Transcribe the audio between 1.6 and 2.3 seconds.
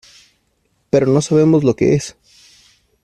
lo que es.